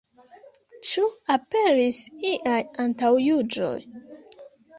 Ĉu 0.91 1.03
aperis 1.33 1.99
iaj 2.31 2.57
antaŭjuĝoj? 2.87 3.73